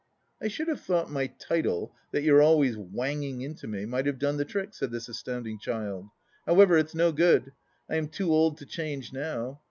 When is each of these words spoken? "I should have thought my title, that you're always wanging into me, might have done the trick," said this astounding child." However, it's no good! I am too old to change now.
"I 0.41 0.47
should 0.47 0.67
have 0.67 0.81
thought 0.81 1.11
my 1.11 1.27
title, 1.27 1.93
that 2.11 2.23
you're 2.23 2.41
always 2.41 2.75
wanging 2.75 3.43
into 3.43 3.67
me, 3.67 3.85
might 3.85 4.07
have 4.07 4.17
done 4.17 4.37
the 4.37 4.45
trick," 4.45 4.73
said 4.73 4.89
this 4.89 5.07
astounding 5.07 5.59
child." 5.59 6.07
However, 6.47 6.75
it's 6.75 6.95
no 6.95 7.11
good! 7.11 7.51
I 7.87 7.97
am 7.97 8.07
too 8.07 8.31
old 8.33 8.57
to 8.57 8.65
change 8.65 9.13
now. 9.13 9.59